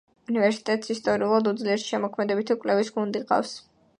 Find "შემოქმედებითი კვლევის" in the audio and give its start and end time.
1.93-2.93